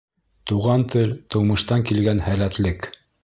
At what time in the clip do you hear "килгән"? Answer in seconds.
1.91-2.25